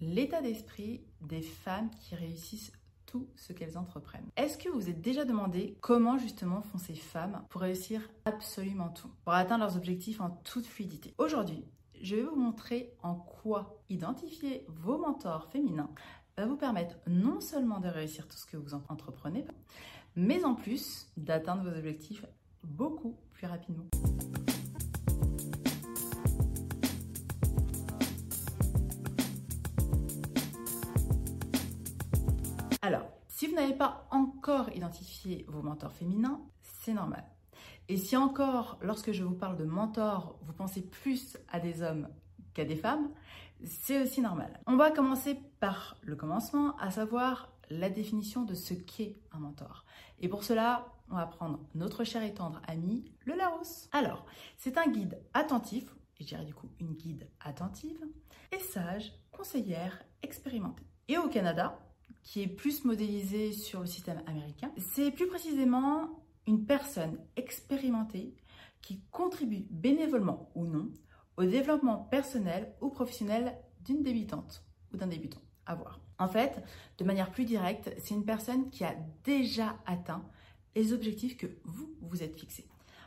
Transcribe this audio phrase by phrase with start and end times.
[0.00, 2.72] l'état d'esprit des femmes qui réussissent
[3.06, 4.28] tout ce qu'elles entreprennent.
[4.36, 8.90] Est-ce que vous vous êtes déjà demandé comment justement font ces femmes pour réussir absolument
[8.90, 11.14] tout, pour atteindre leurs objectifs en toute fluidité?
[11.16, 11.64] Aujourd'hui,
[12.02, 15.90] je vais vous montrer en quoi identifier vos mentors féminins
[16.36, 19.44] va vous permettre non seulement de réussir tout ce que vous entreprenez,
[20.14, 22.24] mais en plus d'atteindre vos objectifs
[22.62, 23.86] beaucoup plus rapidement.
[32.88, 37.22] Alors, si vous n'avez pas encore identifié vos mentors féminins, c'est normal.
[37.90, 42.08] Et si encore, lorsque je vous parle de mentors, vous pensez plus à des hommes
[42.54, 43.10] qu'à des femmes,
[43.62, 44.58] c'est aussi normal.
[44.66, 49.84] On va commencer par le commencement, à savoir la définition de ce qu'est un mentor.
[50.20, 53.90] Et pour cela, on va prendre notre cher et tendre ami, le Larousse.
[53.92, 54.24] Alors,
[54.56, 58.02] c'est un guide attentif, et je dirais du coup une guide attentive,
[58.50, 60.86] et sage, conseillère, expérimentée.
[61.08, 61.78] Et au Canada,
[62.22, 64.70] qui est plus modélisé sur le système américain.
[64.76, 68.34] C'est plus précisément une personne expérimentée
[68.82, 70.90] qui contribue bénévolement ou non
[71.36, 75.40] au développement personnel ou professionnel d'une débutante ou d'un débutant.
[75.66, 76.00] À voir.
[76.18, 76.62] En fait,
[76.96, 78.94] de manière plus directe, c'est une personne qui a
[79.24, 80.24] déjà atteint
[80.74, 82.66] les objectifs que vous vous êtes fixés.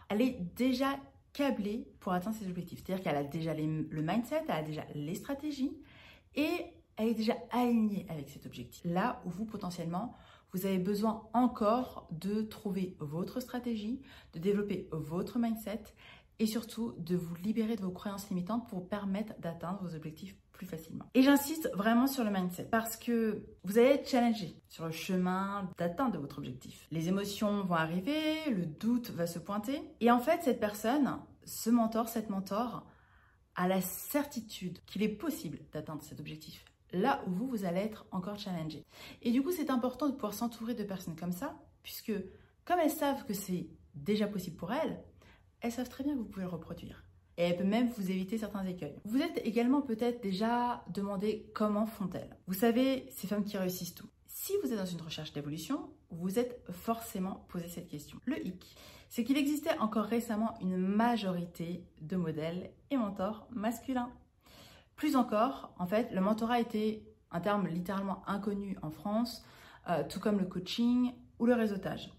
[0.09, 0.99] Elle est déjà
[1.33, 2.83] câblée pour atteindre ses objectifs.
[2.83, 5.77] C'est-à-dire qu'elle a déjà le mindset, elle a déjà les stratégies
[6.35, 6.65] et
[6.97, 8.81] elle est déjà alignée avec cet objectif.
[8.85, 10.15] Là où vous, potentiellement,
[10.53, 14.01] vous avez besoin encore de trouver votre stratégie,
[14.33, 15.83] de développer votre mindset
[16.39, 20.65] et surtout de vous libérer de vos croyances limitantes pour permettre d'atteindre vos objectifs plus
[20.65, 21.05] facilement.
[21.13, 25.69] Et j'insiste vraiment sur le mindset parce que vous allez être challengé sur le chemin
[25.77, 26.87] d'atteinte de votre objectif.
[26.91, 31.69] Les émotions vont arriver, le doute va se pointer et en fait cette personne, ce
[31.69, 32.85] mentor, cette mentor,
[33.55, 38.05] a la certitude qu'il est possible d'atteindre cet objectif là où vous, vous allez être
[38.11, 38.85] encore challengé.
[39.21, 42.13] Et du coup, c'est important de pouvoir s'entourer de personnes comme ça, puisque
[42.65, 45.03] comme elles savent que c'est déjà possible pour elles,
[45.61, 47.03] elles savent très bien que vous pouvez le reproduire.
[47.37, 48.95] Et elles peuvent même vous éviter certains écueils.
[49.05, 52.37] Vous êtes également peut-être déjà demandé comment font-elles.
[52.47, 54.09] Vous savez, ces femmes qui réussissent tout.
[54.27, 58.19] Si vous êtes dans une recherche d'évolution, vous êtes forcément posé cette question.
[58.25, 58.75] Le hic,
[59.09, 64.11] c'est qu'il existait encore récemment une majorité de modèles et mentors masculins.
[65.01, 67.01] Plus encore, en fait, le mentorat était
[67.31, 69.43] un terme littéralement inconnu en France,
[69.89, 72.11] euh, tout comme le coaching ou le réseautage.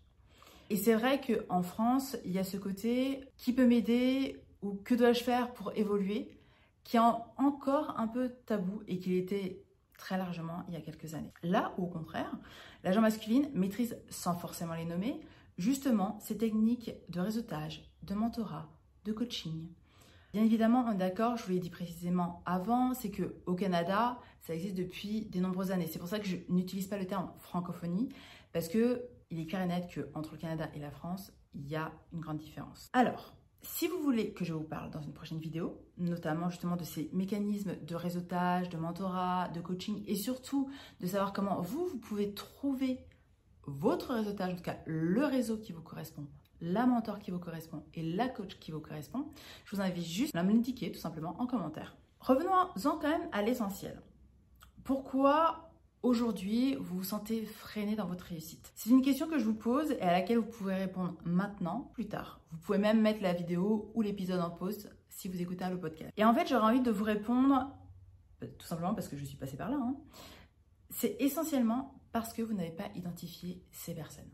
[0.68, 4.96] Et c'est vrai qu'en France, il y a ce côté qui peut m'aider ou que
[4.96, 6.36] dois-je faire pour évoluer,
[6.82, 7.00] qui est
[7.36, 9.62] encore un peu tabou et qui était
[9.96, 11.32] très largement il y a quelques années.
[11.44, 12.36] Là au contraire,
[12.82, 15.20] l'agent masculine maîtrise sans forcément les nommer
[15.56, 18.68] justement ces techniques de réseautage, de mentorat,
[19.04, 19.68] de coaching,
[20.32, 24.74] Bien évidemment, d'accord, je vous l'ai dit précisément avant, c'est que au Canada, ça existe
[24.74, 25.86] depuis de nombreuses années.
[25.86, 28.08] C'est pour ça que je n'utilise pas le terme francophonie,
[28.54, 31.76] parce que il est clair et net qu'entre le Canada et la France, il y
[31.76, 32.88] a une grande différence.
[32.94, 36.84] Alors, si vous voulez que je vous parle dans une prochaine vidéo, notamment justement de
[36.84, 40.70] ces mécanismes de réseautage, de mentorat, de coaching, et surtout
[41.00, 43.04] de savoir comment vous, vous pouvez trouver
[43.66, 46.26] votre réseautage, en tout cas le réseau qui vous correspond
[46.62, 49.26] la mentor qui vous correspond et la coach qui vous correspond,
[49.64, 51.96] je vous invite juste à me l'indiquer tout simplement en commentaire.
[52.20, 54.00] Revenons-en quand même à l'essentiel.
[54.84, 58.72] Pourquoi aujourd'hui vous vous sentez freiné dans votre réussite?
[58.76, 62.06] C'est une question que je vous pose et à laquelle vous pouvez répondre maintenant, plus
[62.06, 62.40] tard.
[62.52, 66.12] Vous pouvez même mettre la vidéo ou l'épisode en pause si vous écoutez le podcast.
[66.16, 67.72] Et en fait, j'aurais envie de vous répondre,
[68.40, 69.96] bah, tout simplement parce que je suis passée par là, hein.
[70.90, 74.30] c'est essentiellement parce que vous n'avez pas identifié ces personnes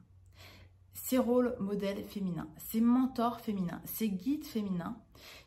[1.02, 4.96] ces rôles modèles féminins, ces mentors féminins, ces guides féminins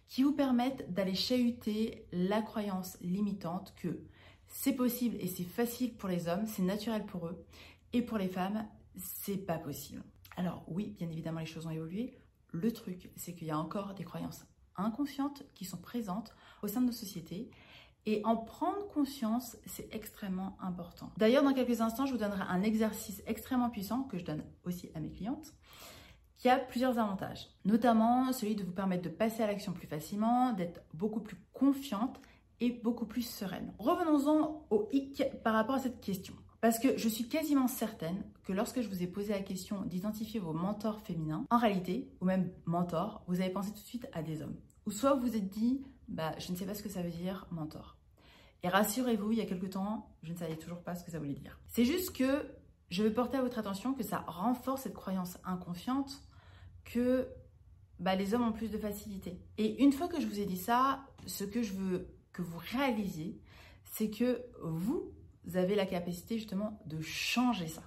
[0.08, 4.04] qui vous permettent d'aller chahuter la croyance limitante que
[4.48, 7.46] c'est possible et c'est facile pour les hommes, c'est naturel pour eux,
[7.94, 8.68] et pour les femmes,
[8.98, 10.04] c'est pas possible.
[10.36, 12.18] Alors oui, bien évidemment, les choses ont évolué.
[12.52, 14.46] Le truc, c'est qu'il y a encore des croyances
[14.76, 17.50] inconscientes qui sont présentes au sein de nos sociétés
[18.06, 21.12] et en prendre conscience, c'est extrêmement important.
[21.18, 24.90] D'ailleurs, dans quelques instants, je vous donnerai un exercice extrêmement puissant que je donne aussi
[24.96, 25.54] à mes clientes
[26.42, 30.54] qui a plusieurs avantages, notamment celui de vous permettre de passer à l'action plus facilement,
[30.54, 32.20] d'être beaucoup plus confiante
[32.60, 33.74] et beaucoup plus sereine.
[33.78, 36.34] Revenons-en au hic par rapport à cette question.
[36.60, 40.40] Parce que je suis quasiment certaine que lorsque je vous ai posé la question d'identifier
[40.40, 44.24] vos mentors féminins, en réalité, ou même mentors, vous avez pensé tout de suite à
[44.24, 44.56] des hommes.
[44.88, 47.10] Ou soit vous vous êtes dit, bah, je ne sais pas ce que ça veut
[47.10, 47.98] dire mentor.
[48.64, 51.20] Et rassurez-vous, il y a quelque temps, je ne savais toujours pas ce que ça
[51.20, 51.60] voulait dire.
[51.68, 52.46] C'est juste que
[52.90, 56.22] je veux porter à votre attention que ça renforce cette croyance inconsciente
[56.84, 57.28] que
[58.00, 59.40] bah, les hommes ont plus de facilité.
[59.58, 62.60] Et une fois que je vous ai dit ça, ce que je veux que vous
[62.72, 63.40] réalisiez,
[63.86, 65.12] c'est que vous
[65.54, 67.84] avez la capacité justement de changer ça.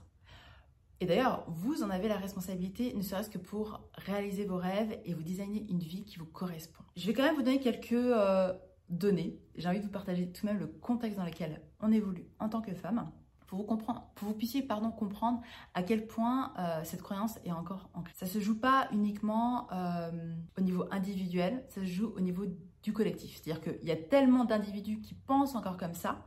[1.01, 5.15] Et d'ailleurs, vous en avez la responsabilité, ne serait-ce que pour réaliser vos rêves et
[5.15, 6.83] vous designer une vie qui vous correspond.
[6.97, 8.53] Je vais quand même vous donner quelques euh,
[8.89, 9.39] données.
[9.57, 12.49] J'ai envie de vous partager tout de même le contexte dans lequel on évolue en
[12.49, 13.11] tant que femme
[13.47, 13.79] pour vous,
[14.21, 15.41] vous puissiez pardon, comprendre
[15.75, 18.13] à quel point euh, cette croyance est encore ancrée.
[18.17, 20.11] Ça se joue pas uniquement euh,
[20.59, 22.45] au niveau individuel, ça se joue au niveau
[22.83, 23.41] du collectif.
[23.43, 26.25] C'est-à-dire qu'il y a tellement d'individus qui pensent encore comme ça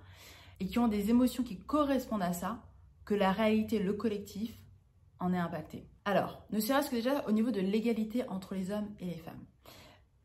[0.60, 2.64] et qui ont des émotions qui correspondent à ça
[3.08, 4.60] que la réalité, le collectif,
[5.20, 5.88] en est impacté.
[6.04, 9.44] Alors, ne serait-ce que déjà au niveau de l'égalité entre les hommes et les femmes.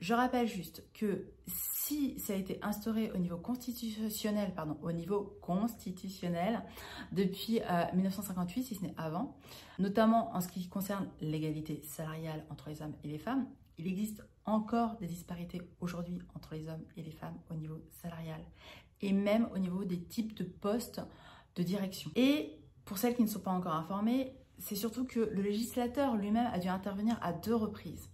[0.00, 5.38] Je rappelle juste que si ça a été instauré au niveau constitutionnel, pardon, au niveau
[5.40, 6.60] constitutionnel
[7.12, 7.60] depuis
[7.94, 9.36] 1958, euh, si ce n'est avant,
[9.78, 13.46] notamment en ce qui concerne l'égalité salariale entre les hommes et les femmes,
[13.78, 18.40] il existe encore des disparités aujourd'hui entre les hommes et les femmes au niveau salarial
[19.00, 21.00] et même au niveau des types de postes
[21.54, 22.10] de direction.
[22.16, 26.50] Et pour celles qui ne sont pas encore informées, c'est surtout que le législateur lui-même
[26.52, 28.10] a dû intervenir à deux reprises.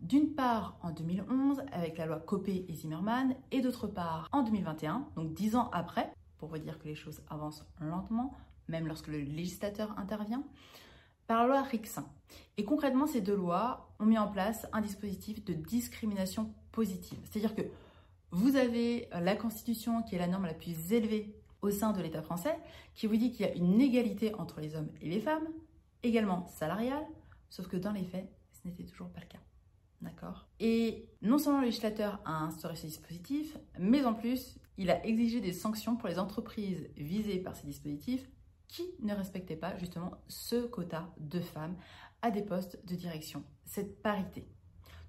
[0.00, 5.08] D'une part en 2011 avec la loi Copé et Zimmermann et d'autre part en 2021,
[5.14, 8.34] donc dix ans après, pour vous dire que les choses avancent lentement,
[8.68, 10.42] même lorsque le législateur intervient,
[11.28, 12.06] par la loi Rixin.
[12.56, 17.18] Et concrètement, ces deux lois ont mis en place un dispositif de discrimination positive.
[17.24, 17.62] C'est-à-dire que
[18.32, 22.22] vous avez la Constitution qui est la norme la plus élevée au sein de l'État
[22.22, 22.58] français,
[22.94, 25.46] qui vous dit qu'il y a une égalité entre les hommes et les femmes,
[26.02, 27.06] également salariale,
[27.48, 29.38] sauf que dans les faits, ce n'était toujours pas le cas.
[30.00, 30.48] D'accord?
[30.58, 35.40] Et non seulement le législateur a instauré ce dispositif, mais en plus, il a exigé
[35.40, 38.28] des sanctions pour les entreprises visées par ces dispositifs
[38.66, 41.76] qui ne respectaient pas justement ce quota de femmes
[42.22, 44.48] à des postes de direction, cette parité.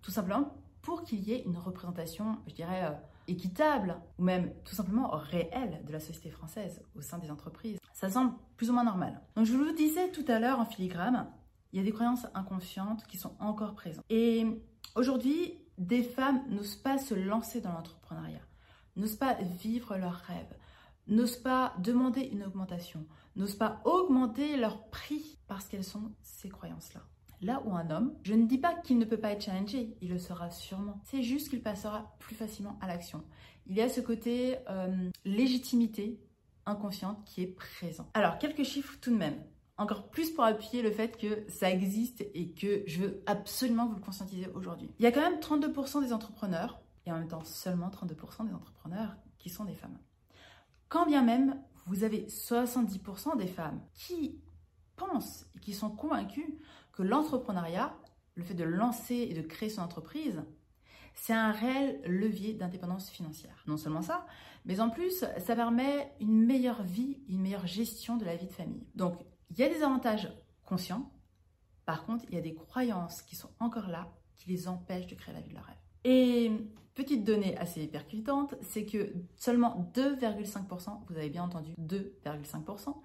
[0.01, 2.91] Tout simplement pour qu'il y ait une représentation, je dirais, euh,
[3.27, 7.79] équitable ou même tout simplement réelle de la société française au sein des entreprises.
[7.93, 9.21] Ça semble plus ou moins normal.
[9.35, 11.27] Donc je vous le disais tout à l'heure en filigrane,
[11.71, 14.05] il y a des croyances inconscientes qui sont encore présentes.
[14.09, 14.45] Et
[14.95, 18.41] aujourd'hui, des femmes n'osent pas se lancer dans l'entrepreneuriat,
[18.95, 20.55] n'osent pas vivre leurs rêves,
[21.07, 23.05] n'osent pas demander une augmentation,
[23.35, 27.01] n'osent pas augmenter leur prix parce qu'elles sont ces croyances-là.
[27.43, 30.09] Là où un homme, je ne dis pas qu'il ne peut pas être challengé, il
[30.09, 31.01] le sera sûrement.
[31.03, 33.21] C'est juste qu'il passera plus facilement à l'action.
[33.67, 36.21] Il y a ce côté euh, légitimité
[36.65, 38.09] inconsciente qui est présent.
[38.13, 39.43] Alors, quelques chiffres tout de même.
[39.77, 43.95] Encore plus pour appuyer le fait que ça existe et que je veux absolument vous
[43.95, 44.89] le conscientiser aujourd'hui.
[44.99, 48.53] Il y a quand même 32% des entrepreneurs, et en même temps seulement 32% des
[48.53, 49.97] entrepreneurs qui sont des femmes.
[50.87, 54.39] Quand bien même vous avez 70% des femmes qui
[54.95, 56.45] pensent et qui sont convaincus
[56.93, 57.95] que l'entrepreneuriat,
[58.35, 60.43] le fait de lancer et de créer son entreprise,
[61.15, 63.63] c'est un réel levier d'indépendance financière.
[63.67, 64.25] Non seulement ça,
[64.65, 68.51] mais en plus, ça permet une meilleure vie, une meilleure gestion de la vie de
[68.51, 68.87] famille.
[68.95, 69.19] Donc,
[69.51, 70.31] il y a des avantages
[70.63, 71.11] conscients.
[71.85, 75.15] Par contre, il y a des croyances qui sont encore là, qui les empêchent de
[75.15, 75.77] créer la vie de leur rêve.
[76.05, 76.51] Et
[76.95, 82.95] petite donnée assez percutante, c'est que seulement 2,5%, vous avez bien entendu 2,5%,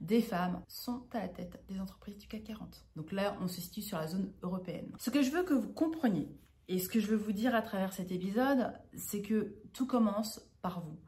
[0.00, 2.84] des femmes sont à la tête des entreprises du CAC 40.
[2.96, 4.92] Donc là, on se situe sur la zone européenne.
[4.98, 6.28] Ce que je veux que vous compreniez,
[6.68, 10.40] et ce que je veux vous dire à travers cet épisode, c'est que tout commence
[10.62, 10.98] par vous.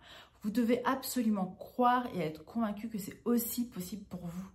[0.43, 4.49] Vous devez absolument croire et être convaincu que c'est aussi possible pour vous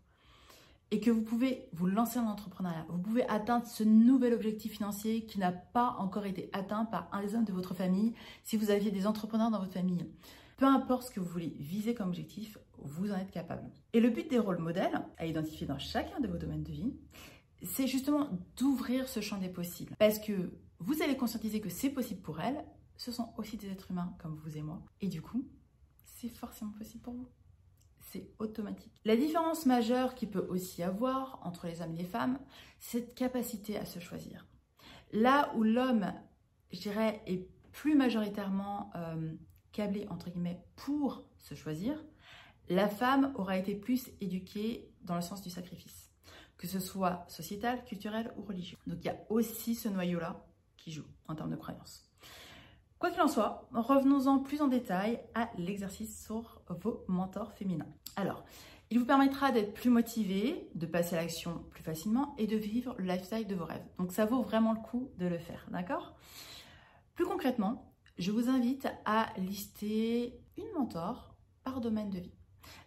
[0.94, 2.86] et que vous pouvez vous lancer en entrepreneuriat.
[2.88, 7.24] Vous pouvez atteindre ce nouvel objectif financier qui n'a pas encore été atteint par un
[7.24, 10.06] des hommes de votre famille si vous aviez des entrepreneurs dans votre famille.
[10.56, 13.64] Peu importe ce que vous voulez viser comme objectif, vous en êtes capable.
[13.94, 16.94] Et le but des rôles modèles, à identifier dans chacun de vos domaines de vie,
[17.64, 19.96] c'est justement d'ouvrir ce champ des possibles.
[19.98, 22.64] Parce que vous allez conscientiser que c'est possible pour elles,
[22.98, 24.80] ce sont aussi des êtres humains comme vous et moi.
[25.02, 25.44] Et du coup,
[26.04, 27.28] c'est forcément possible pour vous.
[28.12, 29.02] C'est automatique.
[29.06, 32.40] La différence majeure qu'il peut aussi avoir entre les hommes et les femmes,
[32.80, 34.46] c'est cette capacité à se choisir.
[35.12, 36.14] Là où l'homme,
[36.72, 39.34] je dirais, est plus majoritairement euh,
[39.72, 42.04] câblé, entre guillemets, pour se choisir,
[42.70, 46.10] la femme aura été plus éduquée dans le sens du sacrifice,
[46.58, 48.78] que ce soit sociétal, culturel ou religieux.
[48.88, 50.46] Donc il y a aussi ce noyau-là
[50.78, 52.13] qui joue en termes de croyances.
[53.04, 57.90] Quoi qu'il en soit, revenons-en plus en détail à l'exercice sur vos mentors féminins.
[58.16, 58.46] Alors,
[58.92, 62.96] il vous permettra d'être plus motivé, de passer à l'action plus facilement et de vivre
[62.98, 63.84] le lifestyle de vos rêves.
[64.00, 66.16] Donc ça vaut vraiment le coup de le faire, d'accord?
[67.14, 72.36] Plus concrètement, je vous invite à lister une mentor par domaine de vie.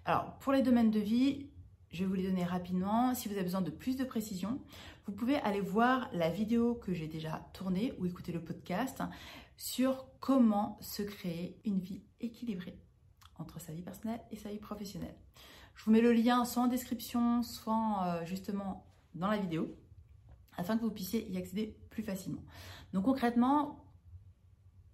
[0.07, 1.51] Alors, pour les domaines de vie,
[1.91, 3.15] je vais vous les donner rapidement.
[3.15, 4.63] Si vous avez besoin de plus de précision,
[5.07, 9.03] vous pouvez aller voir la vidéo que j'ai déjà tournée ou écouter le podcast
[9.57, 12.79] sur comment se créer une vie équilibrée
[13.39, 15.17] entre sa vie personnelle et sa vie professionnelle.
[15.75, 19.75] Je vous mets le lien soit en description, soit euh, justement dans la vidéo,
[20.57, 22.43] afin que vous puissiez y accéder plus facilement.
[22.93, 23.85] Donc concrètement,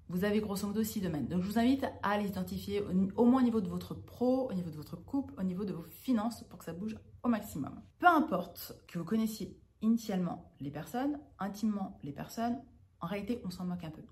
[0.09, 1.29] vous avez grosso modo six domaines.
[1.29, 2.83] Donc je vous invite à les identifier
[3.17, 5.73] au, moins au niveau de votre pro, au niveau de votre couple, au niveau de
[5.73, 7.81] vos finances pour que ça bouge au maximum.
[7.99, 12.61] Peu importe que vous connaissiez initialement les personnes, intimement les personnes,
[13.01, 14.03] en réalité on s'en moque un peu.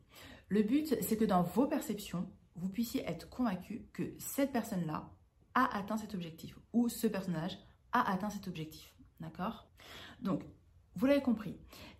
[0.50, 5.08] Le but c'est que dans vos perceptions, vous puissiez être convaincu que cette personne-là
[5.54, 7.56] a atteint cet objectif ou ce personnage
[7.92, 8.94] a atteint cet objectif.
[9.20, 9.68] D'accord?
[10.20, 10.42] Donc,
[10.96, 11.56] vous l'avez compris,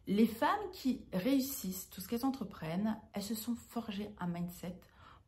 [0.06, 4.76] les femmes qui réussissent tout ce qu'elles entreprennent, elles se sont forgées un mindset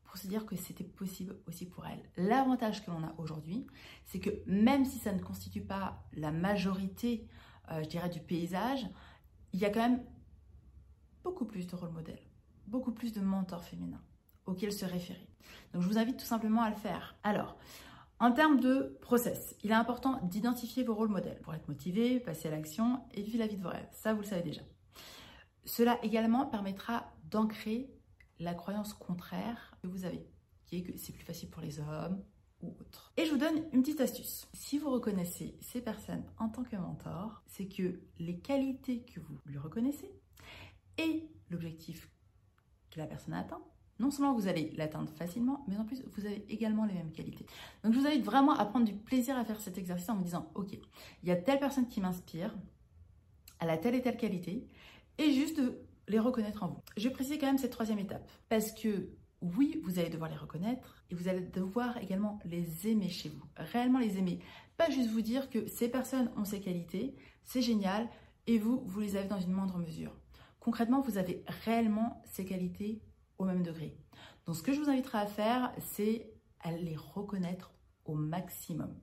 [0.04, 2.02] pour se dire que c'était possible aussi pour elles.
[2.16, 3.66] L'avantage que l'on a aujourd'hui,
[4.04, 7.26] c'est que même si ça ne constitue pas la majorité,
[7.70, 8.84] euh, je dirais, du paysage,
[9.52, 10.04] il y a quand même
[11.22, 12.20] beaucoup plus de rôle modèles,
[12.66, 14.02] beaucoup plus de mentors féminins
[14.46, 15.28] auxquels se référer.
[15.72, 17.16] Donc je vous invite tout simplement à le faire.
[17.22, 17.56] Alors,
[18.18, 22.48] en termes de process, il est important d'identifier vos rôles modèles pour être motivé, passer
[22.48, 23.88] à l'action et vivre la vie de vos rêves.
[23.90, 24.62] Ça, vous le savez déjà.
[25.64, 27.90] Cela également permettra d'ancrer
[28.38, 30.26] la croyance contraire que vous avez,
[30.66, 32.22] qui est que c'est plus facile pour les hommes
[32.60, 33.12] ou autres.
[33.16, 34.48] Et je vous donne une petite astuce.
[34.54, 39.38] Si vous reconnaissez ces personnes en tant que mentor, c'est que les qualités que vous
[39.46, 40.12] lui reconnaissez
[40.98, 42.08] et l'objectif
[42.92, 43.62] que la personne atteint
[44.02, 47.46] non seulement vous allez l'atteindre facilement, mais en plus vous avez également les mêmes qualités.
[47.84, 50.24] Donc je vous invite vraiment à prendre du plaisir à faire cet exercice en vous
[50.24, 50.72] disant, ok,
[51.22, 52.54] il y a telle personne qui m'inspire,
[53.60, 54.66] elle a telle et telle qualité,
[55.18, 56.80] et juste de les reconnaître en vous.
[56.96, 60.36] Je vais préciser quand même cette troisième étape, parce que oui, vous allez devoir les
[60.36, 64.40] reconnaître, et vous allez devoir également les aimer chez vous, réellement les aimer.
[64.76, 68.08] Pas juste vous dire que ces personnes ont ces qualités, c'est génial,
[68.48, 70.12] et vous, vous les avez dans une moindre mesure.
[70.62, 73.02] Concrètement, vous avez réellement ces qualités
[73.36, 73.96] au même degré.
[74.46, 77.72] Donc ce que je vous inviterai à faire, c'est à les reconnaître
[78.04, 78.96] au maximum.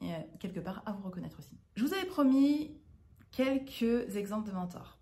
[0.00, 1.60] Et euh, quelque part, à vous reconnaître aussi.
[1.74, 2.80] Je vous avais promis
[3.30, 4.98] quelques exemples de mentors.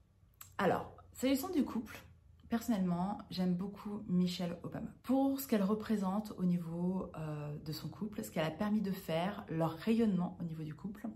[0.59, 1.97] Alors, s'agissant du couple,
[2.49, 4.91] personnellement, j'aime beaucoup Michelle Obama.
[5.05, 8.91] Pour ce qu'elle représente au niveau euh, de son couple, ce qu'elle a permis de
[8.91, 11.07] faire, leur rayonnement au niveau du couple,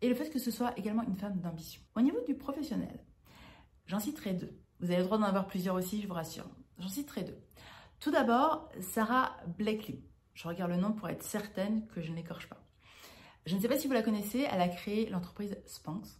[0.00, 1.82] et le fait que ce soit également une femme d'ambition.
[1.94, 3.04] Au niveau du professionnel,
[3.92, 4.58] j'en citerai deux.
[4.80, 6.46] Vous avez le droit d'en avoir plusieurs aussi, je vous rassure.
[6.78, 7.38] J'en citerai deux.
[8.00, 10.02] Tout d'abord, Sarah Blakely.
[10.32, 12.64] Je regarde le nom pour être certaine que je ne l'écorche pas.
[13.44, 16.18] Je ne sais pas si vous la connaissez, elle a créé l'entreprise Spanx.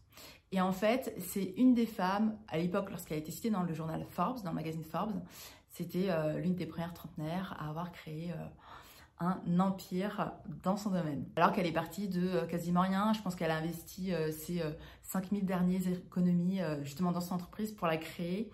[0.53, 3.73] Et en fait, c'est une des femmes, à l'époque, lorsqu'elle a été citée dans le
[3.73, 5.23] journal Forbes, dans le magazine Forbes,
[5.71, 8.45] c'était euh, l'une des premières trentenaires à avoir créé euh,
[9.23, 11.27] un empire dans son domaine.
[11.37, 14.63] Alors qu'elle est partie de euh, quasiment rien, je pense qu'elle a investi ses
[15.03, 18.51] 5000 dernières économies justement dans son entreprise pour la créer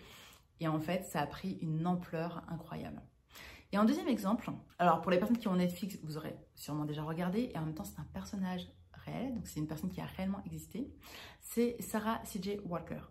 [0.60, 3.00] et en fait, ça a pris une ampleur incroyable.
[3.72, 7.02] Et en deuxième exemple, alors pour les personnes qui ont Netflix, vous aurez sûrement déjà
[7.02, 10.06] regardé, et en même temps c'est un personnage réel, donc c'est une personne qui a
[10.06, 10.90] réellement existé,
[11.40, 12.60] c'est Sarah C.J.
[12.64, 13.02] Walker.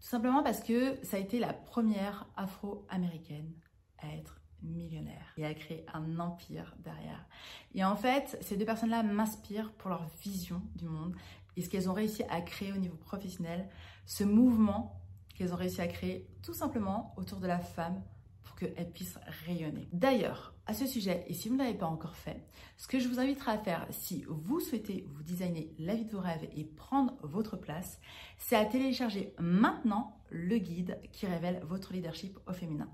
[0.00, 3.52] Tout simplement parce que ça a été la première afro-américaine
[3.98, 7.26] à être millionnaire et à créer un empire derrière.
[7.74, 11.14] Et en fait, ces deux personnes-là m'inspirent pour leur vision du monde
[11.56, 13.68] et ce qu'elles ont réussi à créer au niveau professionnel,
[14.06, 15.00] ce mouvement
[15.34, 18.02] qu'elles ont réussi à créer tout simplement autour de la femme
[18.44, 19.88] pour qu'elle puisse rayonner.
[19.92, 22.46] D'ailleurs, à ce sujet, et si vous ne l'avez pas encore fait,
[22.76, 26.12] ce que je vous inviterai à faire si vous souhaitez vous designer la vie de
[26.12, 28.00] vos rêves et prendre votre place,
[28.38, 32.88] c'est à télécharger maintenant le guide qui révèle votre leadership au féminin.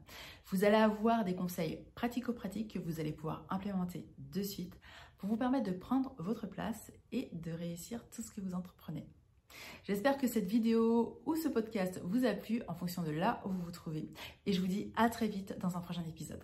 [0.46, 4.78] Vous allez avoir des conseils pratico-pratiques que vous allez pouvoir implémenter de suite
[5.18, 9.06] pour vous permettre de prendre votre place et de réussir tout ce que vous entreprenez.
[9.84, 13.48] J'espère que cette vidéo ou ce podcast vous a plu en fonction de là où
[13.48, 14.08] vous vous trouvez.
[14.46, 16.42] Et je vous dis à très vite dans un prochain épisode.